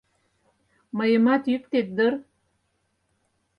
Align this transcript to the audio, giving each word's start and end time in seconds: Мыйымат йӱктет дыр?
Мыйымат 0.97 1.43
йӱктет 1.51 1.87
дыр? 1.97 2.13